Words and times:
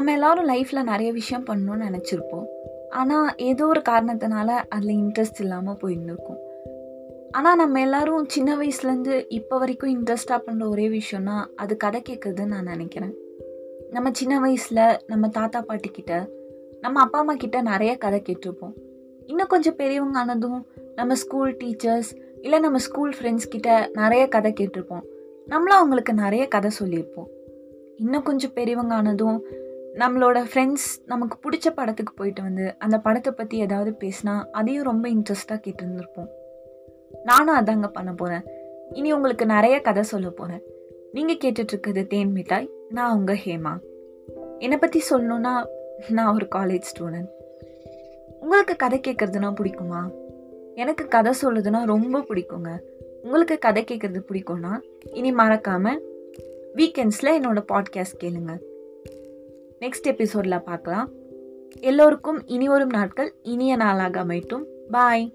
நம்ம 0.00 0.12
எல்லாரும் 0.12 0.46
லைஃப்பில் 0.50 0.86
நிறைய 0.90 1.12
விஷயம் 1.12 1.44
பண்ணணும்னு 1.48 1.86
நினச்சிருப்போம். 1.88 2.44
ஆனால் 3.00 3.26
ஏதோ 3.48 3.64
ஒரு 3.66 3.82
காரணத்தினால 3.88 4.48
அதில் 4.74 4.92
இன்ட்ரெஸ்ட் 5.00 5.40
இல்லாமல் 5.44 5.76
போயிருந்துருக்கும். 5.82 6.38
ஆனால் 7.30 7.56
நம்ம 7.56 7.80
எல்லாரும் 7.80 8.24
சின்ன 8.28 8.56
வயசுலேருந்து 8.56 9.26
இப்போ 9.28 9.58
வரைக்கும் 9.58 9.92
இன்ட்ரெஸ்டாக 9.96 10.40
பண்ணுற 10.46 10.68
ஒரே 10.68 10.86
விஷயம்னா 10.88 11.36
அது 11.62 11.76
கதை 11.76 12.02
கேட்குறதுன்னு 12.08 12.54
நான் 12.54 12.72
நினைக்கிறேன். 12.74 13.14
நம்ம 13.90 14.10
சின்ன 14.12 14.40
வயசில் 14.40 14.82
நம்ம 15.06 15.28
தாத்தா 15.38 15.62
பாட்டி 15.62 15.90
கிட்ட 15.90 16.22
நம்ம 16.80 17.00
அப்பா 17.00 17.18
அம்மா 17.18 17.34
கிட்ட 17.34 17.60
நிறைய 17.72 17.94
கதை 17.96 18.22
கேட்டிருப்போம். 18.28 18.74
இன்னும் 19.26 19.52
கொஞ்சம் 19.54 19.78
பெரியவங்க 19.82 20.18
ஆனதும் 20.18 20.60
நம்ம 20.94 21.14
ஸ்கூல் 21.14 21.56
டீச்சர்ஸ் 21.62 22.12
இல்லை 22.40 22.58
நம்ம 22.58 22.78
ஸ்கூல் 22.88 23.14
ஃப்ரெண்ட்ஸ் 23.18 23.52
கிட்ட 23.54 23.90
நிறைய 24.02 24.24
கதை 24.28 24.52
கேட்டிருப்போம். 24.60 25.06
நம்மளும் 25.46 25.80
அவங்களுக்கு 25.82 26.14
நிறைய 26.24 26.46
கதை 26.48 26.70
சொல்லியிருப்போம். 26.82 27.30
இன்னும் 27.96 28.28
கொஞ்சம் 28.28 28.56
பெரியவங்க 28.60 28.94
ஆனதும் 28.94 29.40
நம்மளோட 29.94 30.44
ஃப்ரெண்ட்ஸ் 30.54 30.88
நமக்கு 31.06 31.50
பிடிச்ச 31.50 31.70
படத்துக்கு 31.74 32.12
போயிட்டு 32.14 32.42
வந்து 32.42 32.74
அந்த 32.78 32.98
படத்தை 32.98 33.32
பற்றி 33.32 33.58
ஏதாவது 33.58 33.96
பேசினா 34.00 34.44
அதையும் 34.52 34.84
ரொம்ப 34.84 35.08
இன்ட்ரெஸ்டாக 35.08 35.60
கேட்டிருந்துருப்போம். 35.66 36.28
நானும் 37.24 37.56
அதாங்க 37.56 37.88
பண்ண 37.88 38.12
போகிறேன் 38.12 38.42
இனி 38.90 39.12
உங்களுக்கு 39.12 39.46
நிறைய 39.46 39.80
கதை 39.80 40.02
சொல்ல 40.02 40.30
போகிறேன் 40.30 40.62
நீங்கள் 41.12 41.36
கேட்டுட்ருக்கிறது 41.36 42.06
தேன் 42.06 42.32
மிட்டாய் 42.32 42.70
நான் 42.88 43.18
உங்கள் 43.18 43.38
ஹேமா. 43.44 43.78
என்னை 44.58 44.78
பற்றி 44.78 45.02
சொல்லணுன்னா 45.10 45.66
நான் 46.08 46.34
ஒரு 46.34 46.48
காலேஜ் 46.54 46.82
ஸ்டூடெண்ட் 46.92 47.28
உங்களுக்கு 48.40 48.76
கதை 48.76 49.00
கேட்குறதுனா 49.08 49.54
பிடிக்குமா? 49.60 50.10
எனக்கு 50.74 51.08
கதை 51.08 51.32
சொல்லுதுன்னா 51.42 51.84
ரொம்ப 51.84 52.18
பிடிக்குங்க. 52.18 52.78
உங்களுக்கு 53.22 53.58
கதை 53.58 53.84
கேட்குறது 53.90 54.20
பிடிக்கும்னா 54.28 54.80
இனி 55.12 55.32
மறக்காமல் 55.32 56.02
வீக்கெண்ட்ஸில் 56.74 57.36
என்னோடய 57.38 57.64
பாட்காஸ்ட் 57.72 58.18
கேளுங்கள் 58.18 58.68
நெக்ஸ்ட் 59.80 60.02
எபிசோடில் 60.02 60.62
பார்க்கலாம். 60.62 61.08
எல்லோருக்கும் 61.80 62.46
இனி 62.46 62.68
வரும் 62.68 62.88
நாட்கள் 62.88 63.34
இனிய 63.42 63.76
நாளாக 63.76 64.24
அமைட்டும் 64.24 64.64
பாய் 64.90 65.32